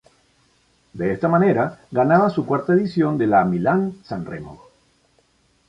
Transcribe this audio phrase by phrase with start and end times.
[0.93, 4.59] De esta manera ganaba su cuarta edición de la Milán-San Remo.